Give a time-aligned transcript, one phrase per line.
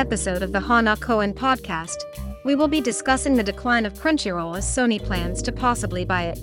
[0.00, 2.04] episode of the Hana Cohen podcast,
[2.46, 6.38] we will be discussing the decline of Crunchyroll as Sony plans to possibly buy it.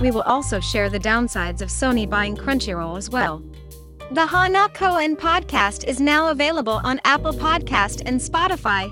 [0.00, 3.44] We will also share the downsides of Sony buying Crunchyroll as well.
[4.12, 8.90] The Hana Cohen podcast is now available on Apple Podcast and Spotify.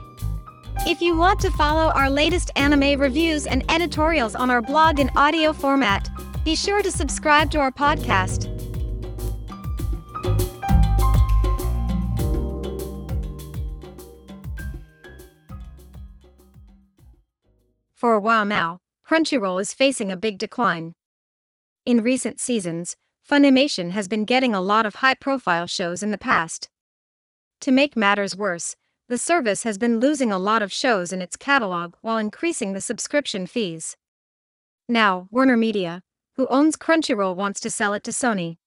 [0.86, 5.08] If you want to follow our latest anime reviews and editorials on our blog in
[5.16, 6.10] audio format,
[6.44, 8.53] be sure to subscribe to our podcast.
[18.04, 20.92] For a while now, Crunchyroll is facing a big decline.
[21.86, 22.96] In recent seasons,
[23.26, 26.68] Funimation has been getting a lot of high profile shows in the past.
[27.60, 28.76] To make matters worse,
[29.08, 32.82] the service has been losing a lot of shows in its catalog while increasing the
[32.82, 33.96] subscription fees.
[34.86, 36.02] Now, Warner Media,
[36.36, 38.58] who owns Crunchyroll, wants to sell it to Sony.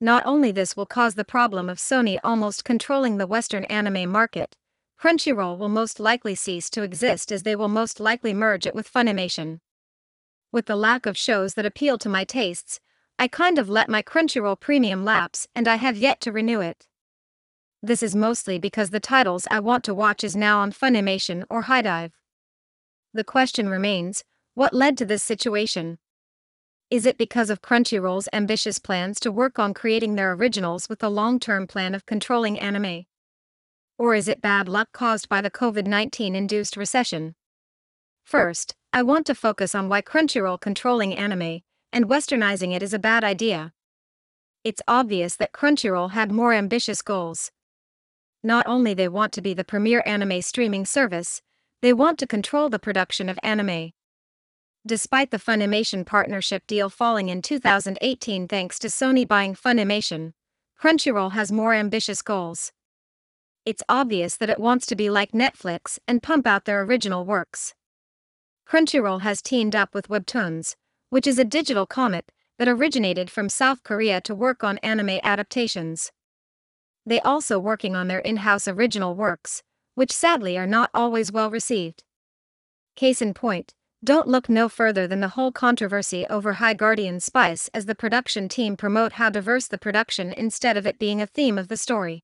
[0.00, 4.56] Not only this will cause the problem of Sony almost controlling the Western anime market,
[4.98, 8.90] Crunchyroll will most likely cease to exist as they will most likely merge it with
[8.90, 9.60] Funimation.
[10.50, 12.80] With the lack of shows that appeal to my tastes,
[13.18, 16.86] I kind of let my Crunchyroll premium lapse and I have yet to renew it.
[17.82, 21.62] This is mostly because the titles I want to watch is now on Funimation or
[21.62, 22.12] HIDIVE.
[23.12, 25.98] The question remains what led to this situation?
[26.90, 31.10] Is it because of Crunchyroll's ambitious plans to work on creating their originals with a
[31.10, 33.04] long term plan of controlling anime?
[33.98, 37.34] Or is it bad luck caused by the COVID 19 induced recession?
[38.24, 41.60] First, I want to focus on why Crunchyroll controlling anime
[41.92, 43.72] and westernizing it is a bad idea.
[44.64, 47.50] It's obvious that Crunchyroll had more ambitious goals.
[48.42, 51.40] Not only they want to be the premier anime streaming service,
[51.80, 53.92] they want to control the production of anime.
[54.86, 60.32] Despite the Funimation partnership deal falling in 2018 thanks to Sony buying Funimation,
[60.80, 62.72] Crunchyroll has more ambitious goals
[63.66, 67.74] it's obvious that it wants to be like Netflix and pump out their original works.
[68.66, 70.76] Crunchyroll has teamed up with Webtoons,
[71.10, 76.12] which is a digital comic that originated from South Korea to work on anime adaptations.
[77.04, 79.62] They also working on their in-house original works,
[79.94, 82.04] which sadly are not always well received.
[82.94, 83.74] Case in point,
[84.04, 88.48] don't look no further than the whole controversy over High Guardian Spice as the production
[88.48, 92.22] team promote how diverse the production instead of it being a theme of the story.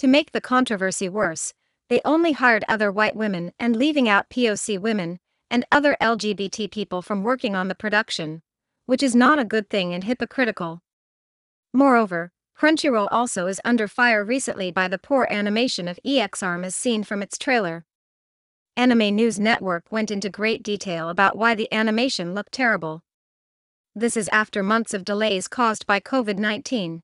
[0.00, 1.52] To make the controversy worse,
[1.90, 5.18] they only hired other white women and leaving out POC women
[5.50, 8.40] and other LGBT people from working on the production,
[8.86, 10.80] which is not a good thing and hypocritical.
[11.74, 17.04] Moreover, Crunchyroll also is under fire recently by the poor animation of Ex-Arm as seen
[17.04, 17.84] from its trailer.
[18.78, 23.02] Anime News Network went into great detail about why the animation looked terrible.
[23.94, 27.02] This is after months of delays caused by COVID 19.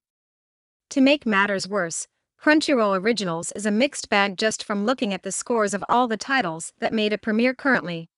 [0.89, 2.07] To make matters worse,
[2.41, 6.15] Crunchyroll Originals is a mixed bag just from looking at the scores of all the
[6.15, 8.09] titles that made a premiere currently.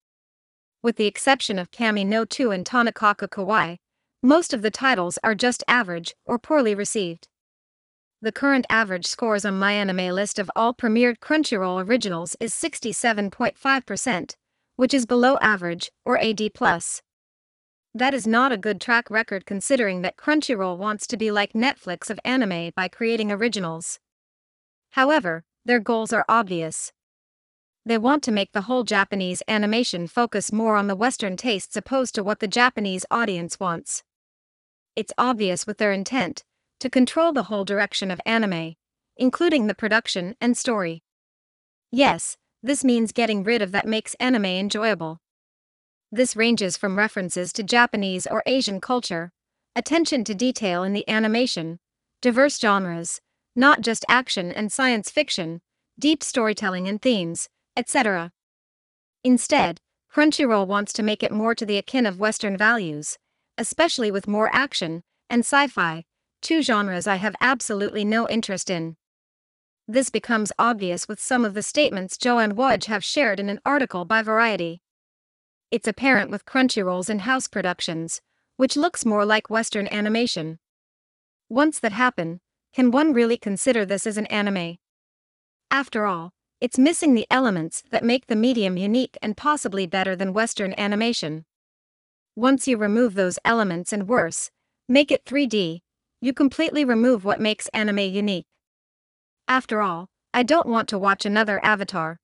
[0.83, 3.77] With the exception of Kami no Tou and Tonikaku Kawaii,
[4.21, 7.27] most of the titles are just average or poorly received.
[8.21, 14.35] The current average scores on MyAnimeList of all premiered Crunchyroll originals is 67.5%,
[14.75, 16.41] which is below average or AD+.
[17.95, 22.09] That is not a good track record considering that Crunchyroll wants to be like Netflix
[22.09, 23.99] of anime by creating originals.
[24.91, 26.91] However, their goals are obvious.
[27.85, 32.15] They want to make the whole Japanese animation focus more on the Western tastes opposed
[32.15, 34.03] to what the Japanese audience wants.
[34.95, 36.43] It's obvious with their intent
[36.79, 38.75] to control the whole direction of anime,
[39.17, 41.03] including the production and story.
[41.91, 45.19] Yes, this means getting rid of that makes anime enjoyable.
[46.11, 49.31] This ranges from references to Japanese or Asian culture,
[49.75, 51.79] attention to detail in the animation,
[52.21, 53.21] diverse genres,
[53.59, 55.59] not just action and science fiction,
[55.99, 58.31] deep storytelling and themes, etc.
[59.21, 59.81] Instead,
[60.15, 63.17] Crunchyroll wants to make it more to the akin of Western values,
[63.57, 66.05] especially with more action and sci fi,
[66.41, 68.95] two genres I have absolutely no interest in.
[69.89, 74.05] This becomes obvious with some of the statements Joanne Waage have shared in an article
[74.05, 74.81] by Variety.
[75.69, 78.21] It's apparent with Crunchyroll's in house productions,
[78.55, 80.59] which looks more like Western animation.
[81.49, 82.39] Once that happen,
[82.73, 84.77] can one really consider this as an anime?
[85.71, 90.33] After all, it's missing the elements that make the medium unique and possibly better than
[90.33, 91.45] Western animation.
[92.35, 94.51] Once you remove those elements and worse,
[94.87, 95.79] make it 3D,
[96.21, 98.45] you completely remove what makes anime unique.
[99.47, 102.19] After all, I don't want to watch another Avatar.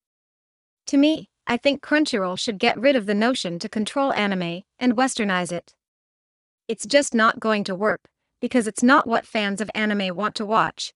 [0.88, 4.96] To me, I think Crunchyroll should get rid of the notion to control anime and
[4.96, 5.74] westernize it.
[6.68, 8.02] It's just not going to work
[8.42, 10.94] because it's not what fans of anime want to watch.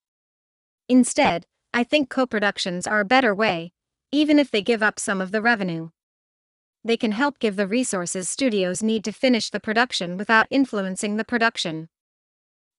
[0.87, 3.73] Instead, I think co productions are a better way,
[4.11, 5.89] even if they give up some of the revenue.
[6.83, 11.25] They can help give the resources studios need to finish the production without influencing the
[11.25, 11.89] production.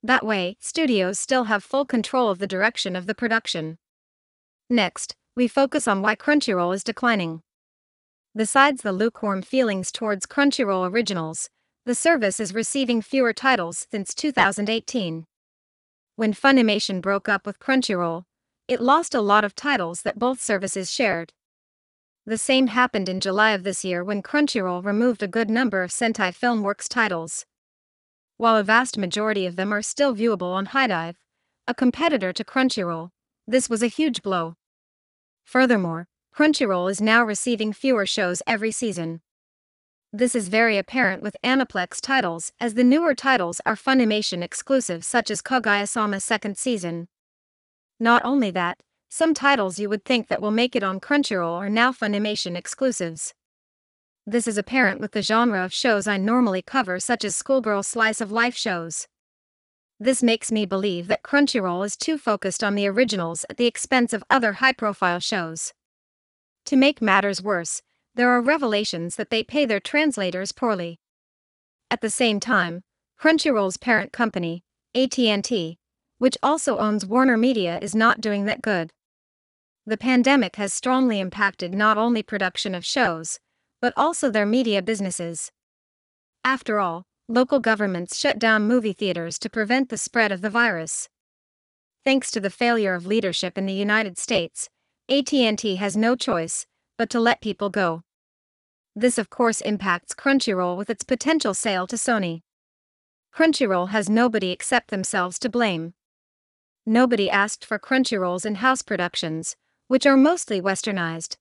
[0.03, 3.79] That way, studios still have full control of the direction of the production.
[4.71, 7.43] Next, we focus on why Crunchyroll is declining.
[8.35, 11.51] Besides the lukewarm feelings towards Crunchyroll originals,
[11.87, 15.25] the service is receiving fewer titles since 2018.
[16.17, 18.25] When Funimation broke up with Crunchyroll,
[18.69, 21.33] it lost a lot of titles that both services shared.
[22.27, 25.91] The same happened in July of this year when Crunchyroll removed a good number of
[25.91, 27.47] Sentai Filmworks titles.
[28.37, 31.17] While a vast majority of them are still viewable on HIDIVE,
[31.67, 33.11] a competitor to Crunchyroll,
[33.47, 34.57] this was a huge blow.
[35.45, 39.23] Furthermore, Crunchyroll is now receiving fewer shows every season.
[40.13, 45.31] This is very apparent with Aniplex titles as the newer titles are Funimation exclusive such
[45.31, 47.07] as Kaguya-sama second season.
[48.01, 51.71] Not only that, some titles you would think that will make it on Crunchyroll are
[51.71, 53.35] now Funimation exclusives.
[54.27, 58.21] This is apparent with the genre of shows I normally cover, such as schoolgirl slice
[58.21, 59.07] of life shows.
[60.01, 64.13] This makes me believe that Crunchyroll is too focused on the originals at the expense
[64.13, 65.73] of other high profile shows.
[66.67, 67.83] To make matters worse,
[68.21, 71.01] there are revelations that they pay their translators poorly.
[71.91, 72.83] At the same time,
[73.19, 74.63] Crunchyroll's parent company,
[74.95, 75.79] AT&T,
[76.19, 78.91] which also owns Warner Media is not doing that good.
[79.87, 83.39] The pandemic has strongly impacted not only production of shows,
[83.81, 85.51] but also their media businesses.
[86.45, 91.09] After all, local governments shut down movie theaters to prevent the spread of the virus.
[92.05, 94.69] Thanks to the failure of leadership in the United States,
[95.09, 96.67] AT&T has no choice
[96.99, 98.03] but to let people go.
[98.97, 102.43] This of course impacts Crunchyroll with its potential sale to Sony.
[103.35, 105.95] Crunchyroll has nobody except themselves to blame.
[106.85, 109.57] Nobody asked for Crunchyroll's in-house productions,
[109.87, 111.37] which are mostly westernized.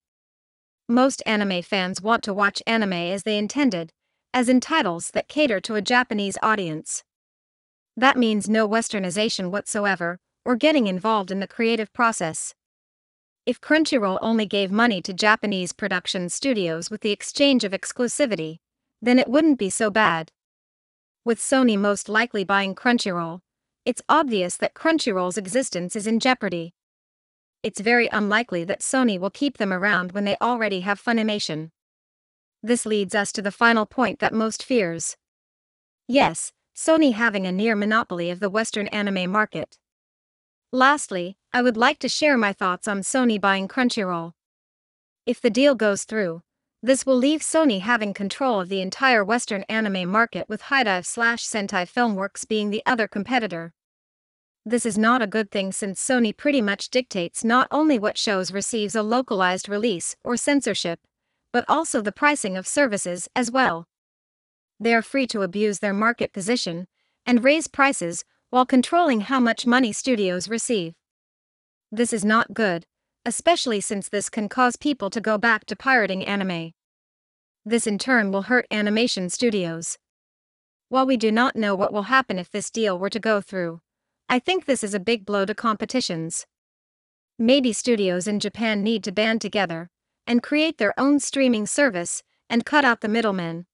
[0.87, 3.91] Most anime fans want to watch anime as they intended,
[4.33, 7.03] as in titles that cater to a Japanese audience.
[7.97, 12.53] That means no westernization whatsoever, or getting involved in the creative process.
[13.49, 18.59] If Crunchyroll only gave money to Japanese production studios with the exchange of exclusivity,
[19.01, 20.31] then it wouldn't be so bad.
[21.25, 23.41] With Sony most likely buying Crunchyroll,
[23.85, 26.75] it's obvious that Crunchyroll's existence is in jeopardy
[27.61, 31.71] it's very unlikely that Sony will keep them around when they already have Funimation.
[32.63, 35.17] This leads us to the final point that most fears.
[36.07, 39.77] Yes, Sony having a near monopoly of the Western anime market.
[40.71, 44.33] Lastly, I would like to share my thoughts on Sony buying Crunchyroll.
[45.25, 46.44] If the deal goes through,
[46.83, 51.44] this will leave Sony having control of the entire Western anime market with HIDIVE slash
[51.44, 53.74] Sentai Filmworks being the other competitor.
[54.63, 58.51] This is not a good thing since Sony pretty much dictates not only what shows
[58.51, 61.00] receives a localized release or censorship,
[61.51, 63.88] but also the pricing of services as well.
[64.80, 66.88] They are free to abuse their market position
[67.25, 70.93] and raise prices while controlling how much money studios receive.
[71.91, 72.85] This is not good,
[73.25, 76.73] especially since this can cause people to go back to pirating anime.
[77.65, 79.97] This in turn will hurt animation studios.
[80.89, 83.81] While we do not know what will happen if this deal were to go through,
[84.27, 86.47] I think this is a big blow to competitions.
[87.37, 89.89] Maybe studios in Japan need to band together
[90.25, 93.65] and create their own streaming service and cut out the middlemen.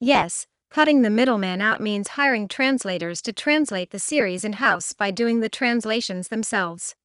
[0.00, 5.08] Yes, cutting the middleman out means hiring translators to translate the series in house by
[5.08, 6.96] doing the translations themselves.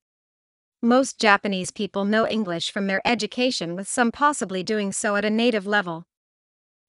[0.81, 5.29] Most Japanese people know English from their education, with some possibly doing so at a
[5.29, 6.07] native level.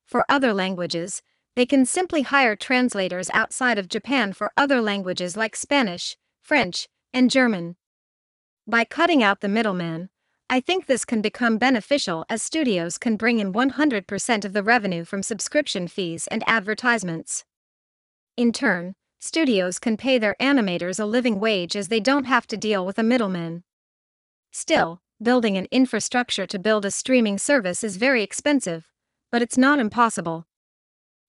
[0.07, 1.21] For other languages,
[1.55, 7.31] they can simply hire translators outside of Japan for other languages like Spanish, French, and
[7.31, 7.77] German.
[8.67, 10.09] By cutting out the middleman,
[10.53, 15.05] I think this can become beneficial as studios can bring in 100% of the revenue
[15.05, 17.45] from subscription fees and advertisements.
[18.37, 22.57] In turn, studios can pay their animators a living wage as they don't have to
[22.57, 23.63] deal with a middleman.
[24.51, 28.89] Still, building an infrastructure to build a streaming service is very expensive,
[29.31, 30.49] but it's not impossible.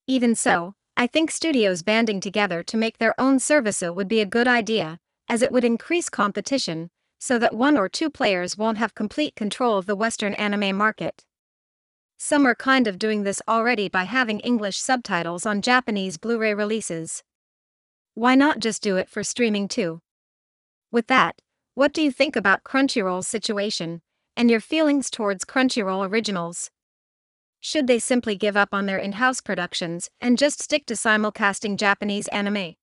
[0.08, 4.26] Even so, I think studios banding together to make their own service would be a
[4.26, 5.00] good idea,
[5.30, 6.90] as it would increase competition,
[7.22, 11.24] so that one or two players won't have complete control of the Western anime market.
[12.18, 16.56] Some are kind of doing this already by having English subtitles on Japanese Blu ray
[16.56, 17.24] releases.
[18.16, 20.02] Why not just do it for streaming too?
[20.92, 21.40] With that,
[21.76, 24.02] what do you think about Crunchyroll's situation,
[24.36, 26.72] and your feelings towards Crunchyroll originals?
[27.60, 31.78] Should they simply give up on their in house productions and just stick to simulcasting
[31.78, 32.74] Japanese anime?